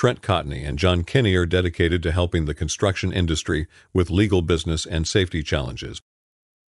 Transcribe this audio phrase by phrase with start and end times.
[0.00, 4.86] Trent Cotney and John Kenney are dedicated to helping the construction industry with legal business
[4.86, 6.00] and safety challenges.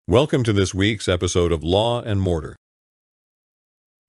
[0.08, 2.56] Welcome to this week's episode of Law and Mortar.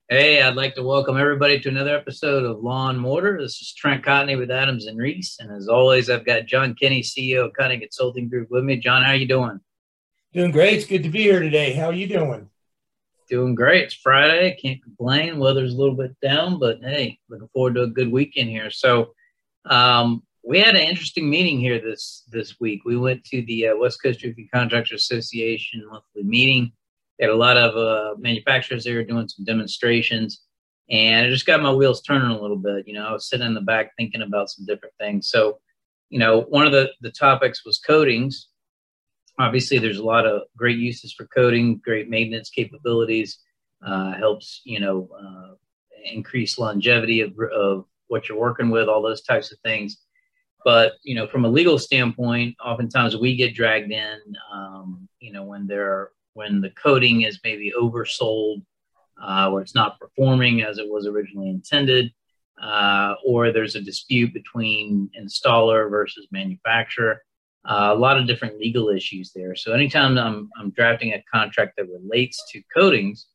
[0.08, 3.40] Hey, I'd like to welcome everybody to another episode of Law and Mortar.
[3.42, 7.02] This is Trent Cotney with Adams and Reese, and as always, I've got John Kinney,
[7.02, 8.76] CEO of Cotney Consulting Group, with me.
[8.76, 9.58] John, how are you doing?
[10.32, 10.74] Doing great.
[10.74, 11.72] It's good to be here today.
[11.72, 12.50] How are you doing?
[13.28, 13.84] Doing great.
[13.84, 14.56] It's Friday.
[14.60, 15.38] Can't complain.
[15.38, 18.70] Weather's a little bit down, but hey, looking forward to a good weekend here.
[18.70, 19.12] So,
[19.66, 22.86] um, we had an interesting meeting here this this week.
[22.86, 26.72] We went to the uh, West Coast Roofing Contractors Association monthly meeting.
[27.18, 30.40] They had a lot of uh, manufacturers there doing some demonstrations,
[30.88, 32.88] and it just got my wheels turning a little bit.
[32.88, 35.28] You know, I was sitting in the back thinking about some different things.
[35.28, 35.58] So,
[36.08, 38.47] you know, one of the the topics was coatings,
[39.38, 43.38] obviously there's a lot of great uses for coating great maintenance capabilities
[43.86, 45.54] uh, helps you know uh,
[46.12, 49.98] increase longevity of, of what you're working with all those types of things.
[50.64, 54.18] But you know from a legal standpoint oftentimes we get dragged in
[54.52, 58.62] um, you know when there when the coating is maybe oversold
[59.22, 62.12] uh, or it's not performing as it was originally intended
[62.62, 67.22] uh, or there's a dispute between installer versus manufacturer
[67.68, 69.54] uh, a lot of different legal issues there.
[69.54, 73.26] So anytime I'm, I'm drafting a contract that relates to coatings,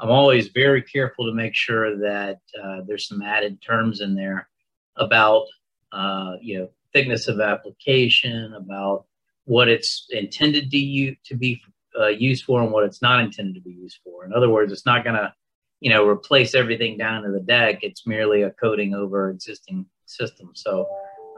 [0.00, 4.48] I'm always very careful to make sure that uh, there's some added terms in there
[4.96, 5.44] about
[5.92, 9.04] uh, you know thickness of application, about
[9.44, 11.60] what it's intended to you to be
[12.00, 14.24] uh, used for and what it's not intended to be used for.
[14.24, 15.32] In other words, it's not going to
[15.80, 17.80] you know replace everything down to the deck.
[17.82, 20.50] It's merely a coating over existing system.
[20.54, 20.88] So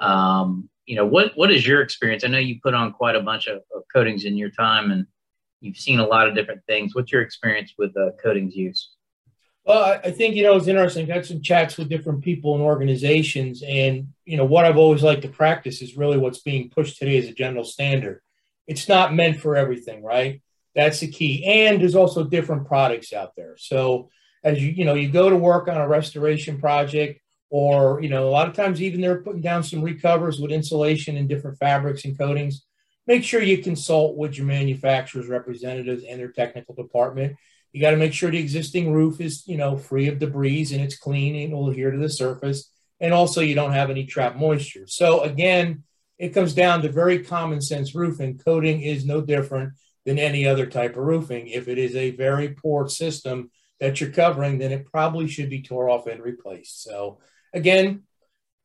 [0.01, 2.25] um, you know, what what is your experience?
[2.25, 5.07] I know you put on quite a bunch of, of coatings in your time, and
[5.61, 6.95] you've seen a lot of different things.
[6.95, 8.91] What's your experience with uh, coatings use?
[9.65, 11.03] Well, I think you know it's interesting.
[11.03, 15.03] I've had some chats with different people and organizations, and you know what I've always
[15.03, 18.23] liked to practice is really what's being pushed today as a general standard.
[18.69, 20.41] It's not meant for everything, right?
[20.77, 21.45] That's the key.
[21.45, 23.57] And there's also different products out there.
[23.59, 24.11] So
[24.45, 27.21] as you you know you go to work on a restoration project,
[27.51, 31.17] or you know a lot of times even they're putting down some recovers with insulation
[31.17, 32.65] and different fabrics and coatings.
[33.07, 37.37] Make sure you consult with your manufacturer's representatives and their technical department.
[37.73, 40.81] You got to make sure the existing roof is you know free of debris and
[40.81, 42.71] it's clean and will adhere to the surface.
[42.99, 44.87] And also you don't have any trapped moisture.
[44.87, 45.85] So again
[46.19, 48.39] it comes down to very common sense roofing.
[48.39, 49.75] Coating is no different
[50.07, 51.49] than any other type of roofing.
[51.49, 55.63] If it is a very poor system that you're covering then it probably should be
[55.63, 56.83] tore off and replaced.
[56.83, 57.19] So
[57.57, 58.03] again,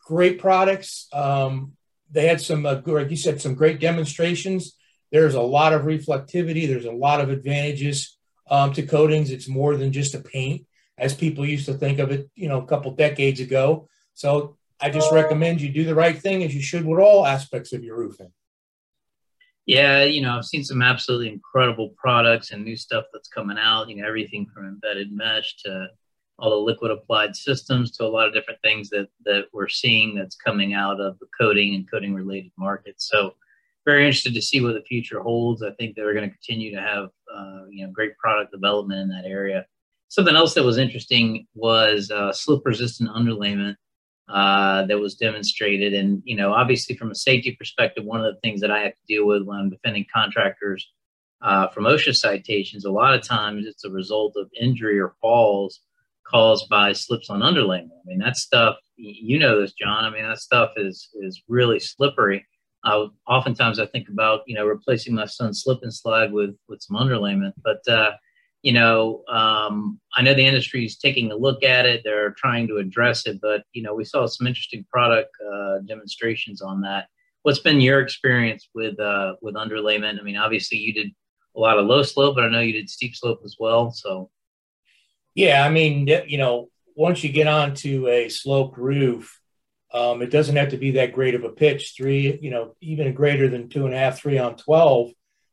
[0.05, 1.07] great products.
[1.13, 1.73] Um,
[2.11, 4.77] they had some, uh, like you said, some great demonstrations.
[5.11, 6.67] There's a lot of reflectivity.
[6.67, 8.17] There's a lot of advantages
[8.49, 9.31] um, to coatings.
[9.31, 12.61] It's more than just a paint, as people used to think of it, you know,
[12.61, 13.87] a couple decades ago.
[14.13, 17.71] So I just recommend you do the right thing, as you should with all aspects
[17.71, 18.31] of your roofing.
[19.65, 23.89] Yeah, you know, I've seen some absolutely incredible products and new stuff that's coming out.
[23.89, 25.87] You know, everything from embedded mesh to
[26.41, 30.15] all the liquid applied systems to a lot of different things that that we're seeing
[30.15, 33.07] that's coming out of the coating and coating related markets.
[33.09, 33.35] So
[33.85, 35.61] very interested to see what the future holds.
[35.63, 39.09] I think they're going to continue to have uh, you know great product development in
[39.09, 39.65] that area.
[40.09, 43.75] Something else that was interesting was uh, slip resistant underlayment
[44.27, 48.39] uh, that was demonstrated, and you know obviously from a safety perspective, one of the
[48.41, 50.91] things that I have to deal with when I'm defending contractors
[51.43, 55.81] uh, from OSHA citations, a lot of times it's a result of injury or falls
[56.31, 57.89] caused by slips on underlayment.
[57.91, 60.05] I mean, that stuff, you know this, John.
[60.05, 62.45] I mean, that stuff is is really slippery.
[62.83, 66.81] Uh, oftentimes, I think about you know replacing my son's slip and slide with with
[66.81, 68.11] some underlayment, but uh,
[68.63, 72.01] you know, um, I know the industry is taking a look at it.
[72.03, 76.61] They're trying to address it, but you know, we saw some interesting product uh, demonstrations
[76.61, 77.07] on that.
[77.43, 80.19] What's been your experience with uh, with underlayment?
[80.19, 81.11] I mean, obviously, you did
[81.55, 83.91] a lot of low slope, but I know you did steep slope as well.
[83.91, 84.29] So
[85.33, 89.39] yeah, I mean, you know, once you get onto a sloped roof,
[89.93, 91.93] um, it doesn't have to be that great of a pitch.
[91.95, 95.11] Three, you know, even greater than two and a half, three on twelve.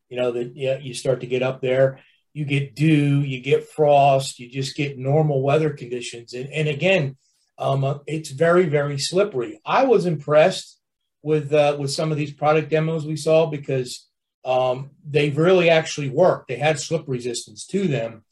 [0.08, 2.00] You know that yeah, you start to get up there.
[2.32, 7.16] You get dew, you get frost, you just get normal weather conditions, and, and again,
[7.58, 9.60] um, uh, it's very very slippery.
[9.64, 10.78] I was impressed
[11.22, 14.06] with uh, with some of these product demos we saw because
[14.44, 16.48] um, they really actually worked.
[16.48, 18.24] They had slip resistance to them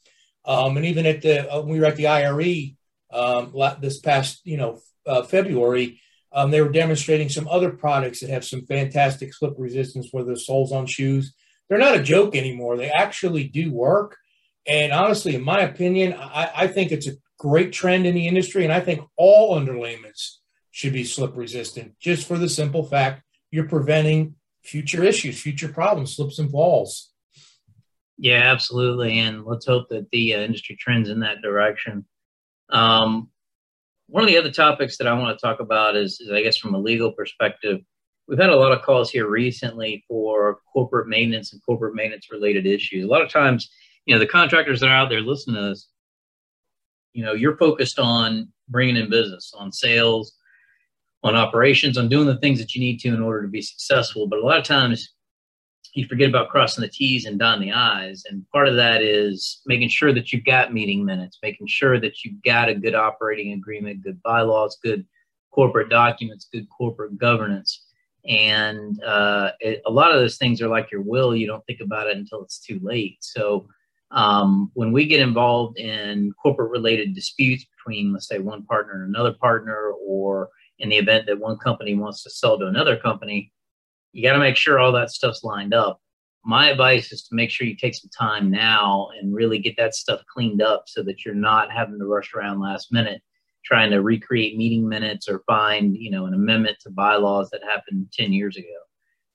[0.47, 2.75] um, and even at the uh, we were at the IRE
[3.11, 6.01] um, this past you know uh, February,
[6.31, 10.37] um, they were demonstrating some other products that have some fantastic slip resistance for the
[10.37, 11.33] soles on shoes.
[11.67, 12.77] They're not a joke anymore.
[12.77, 14.17] They actually do work.
[14.65, 18.63] And honestly, in my opinion, I, I think it's a great trend in the industry,
[18.63, 20.37] and I think all underlayments
[20.71, 26.15] should be slip resistant, just for the simple fact you're preventing future issues, future problems,
[26.15, 27.11] slips and falls.
[28.17, 29.19] Yeah, absolutely.
[29.19, 32.05] And let's hope that the uh, industry trends in that direction.
[32.69, 33.29] Um,
[34.07, 36.57] one of the other topics that I want to talk about is, is, I guess,
[36.57, 37.79] from a legal perspective,
[38.27, 42.65] we've had a lot of calls here recently for corporate maintenance and corporate maintenance related
[42.65, 43.03] issues.
[43.03, 43.69] A lot of times,
[44.05, 45.89] you know, the contractors that are out there listening to this,
[47.13, 50.33] you know, you're focused on bringing in business, on sales,
[51.23, 54.27] on operations, on doing the things that you need to in order to be successful.
[54.27, 55.13] But a lot of times
[55.97, 58.23] you forget about crossing the T's and dotting the I's.
[58.29, 62.23] And part of that is making sure that you've got meeting minutes, making sure that
[62.23, 65.03] you've got a good operating agreement, good bylaws, good
[65.49, 67.85] corporate documents, good corporate governance.
[68.27, 71.35] And uh, it, a lot of those things are like your will.
[71.35, 73.17] You don't think about it until it's too late.
[73.21, 73.67] So
[74.11, 79.15] um, when we get involved in corporate related disputes between, let's say, one partner and
[79.15, 83.51] another partner, or in the event that one company wants to sell to another company,
[84.17, 86.01] you got to make sure all that stuff's lined up.
[86.43, 89.93] My advice is to make sure you take some time now and really get that
[89.93, 93.21] stuff cleaned up so that you're not having to rush around last minute
[93.63, 98.07] trying to recreate meeting minutes or find, you know, an amendment to bylaws that happened
[98.11, 98.65] 10 years ago.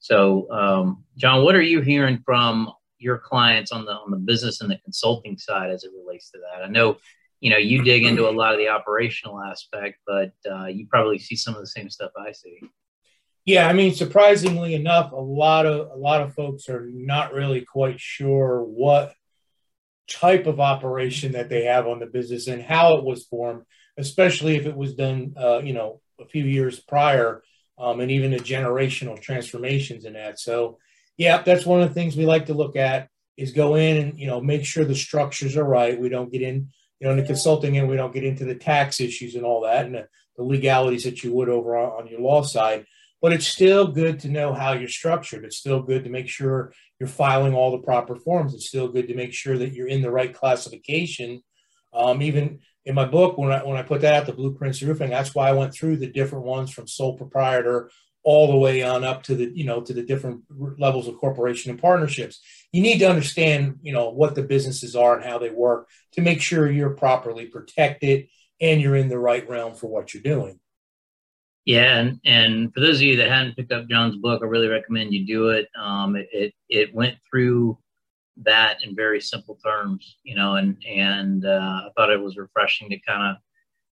[0.00, 2.68] So, um, John, what are you hearing from
[2.98, 6.38] your clients on the on the business and the consulting side as it relates to
[6.38, 6.64] that?
[6.64, 6.96] I know
[7.38, 11.18] you know you dig into a lot of the operational aspect, but uh, you probably
[11.18, 12.58] see some of the same stuff I see.
[13.44, 17.62] Yeah, I mean, surprisingly enough, a lot of a lot of folks are not really
[17.62, 19.14] quite sure what
[20.08, 23.62] type of operation that they have on the business and how it was formed,
[23.98, 27.42] especially if it was done, uh, you know, a few years prior,
[27.78, 30.38] um, and even the generational transformations in that.
[30.38, 30.78] So,
[31.16, 34.18] yeah, that's one of the things we like to look at is go in and
[34.18, 36.00] you know make sure the structures are right.
[36.00, 36.68] We don't get in
[37.02, 39.62] you know, in the consulting end, we don't get into the tax issues and all
[39.62, 40.06] that and the,
[40.36, 42.86] the legalities that you would over on, on your law side.
[43.22, 45.44] But it's still good to know how you're structured.
[45.44, 48.52] It's still good to make sure you're filing all the proper forms.
[48.52, 51.42] It's still good to make sure that you're in the right classification.
[51.94, 55.10] Um, even in my book, when I when I put that out, the blueprints roofing,
[55.10, 57.90] that's why I went through the different ones from sole proprietor
[58.24, 60.42] all the way on up to the you know to the different
[60.78, 62.40] levels of corporation and partnerships
[62.70, 66.20] you need to understand you know what the businesses are and how they work to
[66.20, 68.28] make sure you're properly protected
[68.60, 70.58] and you're in the right realm for what you're doing
[71.64, 74.68] yeah and and for those of you that hadn't picked up john's book i really
[74.68, 77.78] recommend you do it um it it, it went through
[78.36, 82.88] that in very simple terms you know and and uh, i thought it was refreshing
[82.90, 83.36] to kind of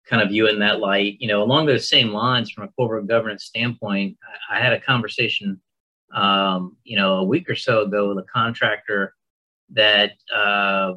[0.08, 1.16] kind of view in that light.
[1.20, 4.16] You know, along those same lines, from a corporate governance standpoint,
[4.50, 5.60] I, I had a conversation,
[6.14, 9.14] um, you know, a week or so ago with a contractor
[9.70, 10.94] that uh,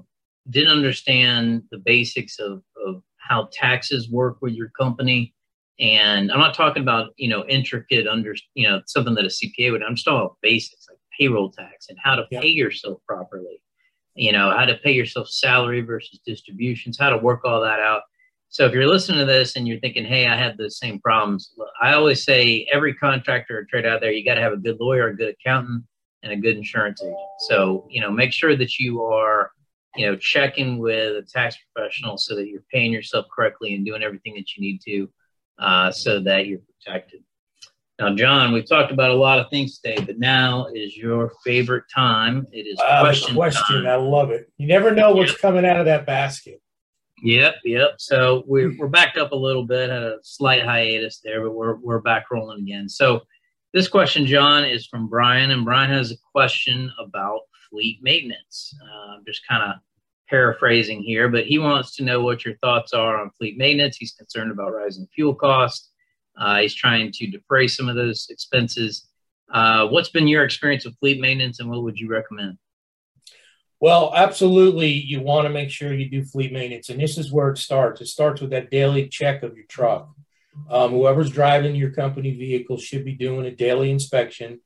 [0.49, 5.33] didn't understand the basics of, of how taxes work with your company.
[5.81, 9.71] And I'm not talking about, you know, intricate under, you know, something that a CPA
[9.71, 12.39] would, I'm just talking about basics like payroll tax and how to yeah.
[12.39, 13.61] pay yourself properly,
[14.15, 18.03] you know, how to pay yourself salary versus distributions, how to work all that out
[18.51, 21.53] so if you're listening to this and you're thinking, hey, I have the same problems,
[21.81, 24.75] I always say every contractor or trade out there, you got to have a good
[24.77, 25.85] lawyer, a good accountant,
[26.21, 27.15] and a good insurance agent.
[27.47, 29.51] So, you know, make sure that you are,
[29.95, 34.03] you know, checking with a tax professional so that you're paying yourself correctly and doing
[34.03, 35.09] everything that you need to
[35.61, 37.23] uh, so that you're protected.
[37.99, 41.83] Now, John, we've talked about a lot of things today, but now is your favorite
[41.93, 42.47] time.
[42.51, 43.35] It is uh, question.
[43.35, 43.83] question.
[43.83, 43.87] Time.
[43.87, 44.51] I love it.
[44.57, 46.61] You never know what's coming out of that basket.
[47.23, 47.91] Yep, yep.
[47.99, 51.75] So we're we're backed up a little bit, had a slight hiatus there, but we're
[51.75, 52.89] we're back rolling again.
[52.89, 53.21] So
[53.71, 58.73] this question, John, is from Brian, and Brian has a question about fleet maintenance.
[58.83, 59.75] Uh, just kind of
[60.31, 63.97] paraphrasing here, but he wants to know what your thoughts are on fleet maintenance.
[63.97, 65.89] He's concerned about rising fuel costs.
[66.35, 69.07] Uh, he's trying to defray some of those expenses.
[69.53, 72.57] Uh, what's been your experience with fleet maintenance, and what would you recommend?
[73.81, 74.91] Well, absolutely.
[74.91, 76.89] You want to make sure you do fleet maintenance.
[76.89, 77.99] And this is where it starts.
[77.99, 80.09] It starts with that daily check of your truck.
[80.69, 84.61] Um, whoever's driving your company vehicle should be doing a daily inspection.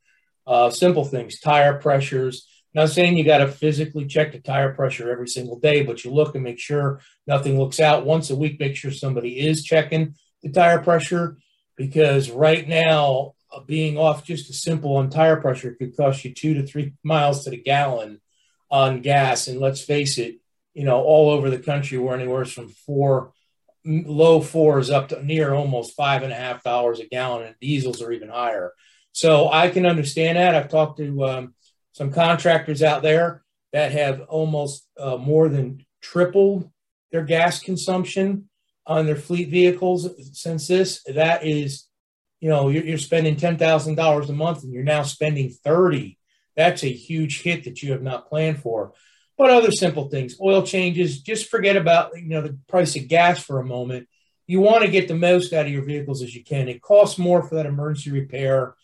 [0.46, 2.48] Uh, simple things, tire pressures.
[2.76, 6.12] Not saying you got to physically check the tire pressure every single day, but you
[6.12, 8.06] look and make sure nothing looks out.
[8.06, 11.38] Once a week, make sure somebody is checking the tire pressure
[11.78, 16.34] because right now, uh, being off just a simple on tire pressure could cost you
[16.34, 18.20] two to three miles to the gallon
[18.70, 19.48] on gas.
[19.48, 20.36] And let's face it,
[20.74, 23.32] you know, all over the country, we're anywhere from four
[23.86, 28.02] low fours up to near almost five and a half dollars a gallon, and diesels
[28.02, 28.74] are even higher.
[29.14, 30.56] So I can understand that.
[30.56, 31.54] I've talked to um,
[31.96, 36.70] some contractors out there that have almost uh, more than tripled
[37.14, 38.50] their gas consumption
[38.86, 41.86] on their fleet vehicles since this, that is,
[42.42, 46.20] you know, you're, you're spending ten thousand dollars a month, and you're now spending thirty.
[46.58, 48.92] That's a huge hit that you have not planned for.
[49.38, 53.40] But other simple things, oil changes, just forget about you know the price of gas
[53.42, 54.10] for a moment.
[54.48, 56.68] You want to get the most out of your vehicles as you can.
[56.68, 58.76] It costs more for that emergency repair.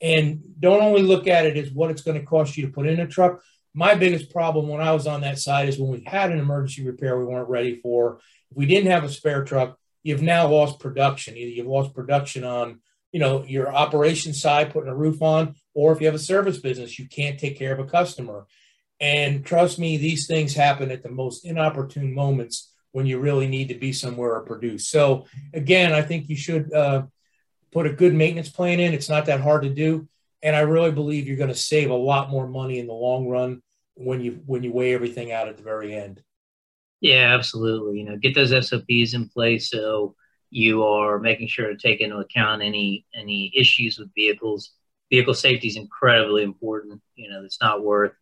[0.00, 2.86] And don't only look at it as what it's going to cost you to put
[2.86, 3.42] in a truck.
[3.74, 6.84] My biggest problem when I was on that side is when we had an emergency
[6.86, 8.20] repair we weren't ready for.
[8.50, 11.36] If we didn't have a spare truck, you've now lost production.
[11.36, 12.80] Either you've lost production on,
[13.12, 16.58] you know, your operation side, putting a roof on, or if you have a service
[16.58, 18.46] business, you can't take care of a customer.
[19.00, 23.68] And trust me, these things happen at the most inopportune moments when you really need
[23.68, 24.88] to be somewhere or produce.
[24.88, 27.02] So again, I think you should uh,
[27.72, 28.94] put a good maintenance plan in.
[28.94, 30.08] It's not that hard to do,
[30.42, 33.28] and I really believe you're going to save a lot more money in the long
[33.28, 33.62] run
[33.94, 36.22] when you when you weigh everything out at the very end.
[37.00, 37.98] Yeah, absolutely.
[37.98, 40.16] You know, get those SOPs in place so
[40.50, 44.72] you are making sure to take into account any any issues with vehicles.
[45.10, 47.00] Vehicle safety is incredibly important.
[47.14, 48.12] You know, it's not worth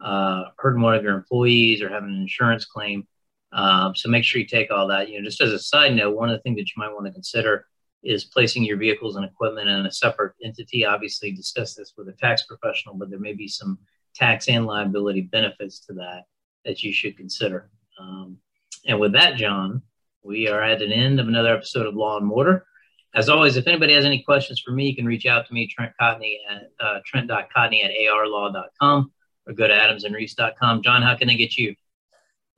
[0.00, 3.06] uh, hurting one of your employees or having an insurance claim.
[3.52, 5.08] Um, so make sure you take all that.
[5.08, 7.06] You know, just as a side note, one of the things that you might want
[7.06, 7.66] to consider
[8.02, 10.84] is placing your vehicles and equipment in a separate entity.
[10.84, 13.78] Obviously, discuss this with a tax professional, but there may be some
[14.14, 16.24] tax and liability benefits to that
[16.64, 17.70] that you should consider.
[18.00, 18.38] Um,
[18.86, 19.82] and with that, John,
[20.22, 22.66] we are at an end of another episode of Law and Mortar.
[23.14, 25.66] As always, if anybody has any questions for me, you can reach out to me,
[25.66, 29.10] Trent Cotney at uh, trent.cotney at arlaw.com
[29.46, 30.82] or go to adamsandreese.com.
[30.82, 31.74] John, how can they get you?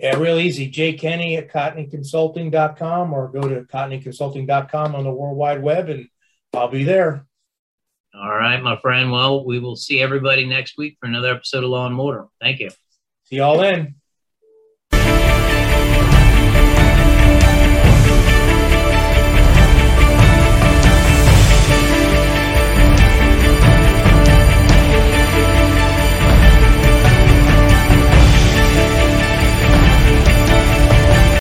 [0.01, 0.69] Yeah, real easy.
[0.69, 6.09] Jay Kenney at cotneyconsulting.com or go to cotneyconsulting.com on the World Wide Web and
[6.55, 7.27] I'll be there.
[8.15, 9.13] All right, my friend.
[9.13, 12.27] Well, we will see everybody next week for another episode of Law and Mortar.
[12.41, 12.71] Thank you.
[13.25, 14.00] See y'all then.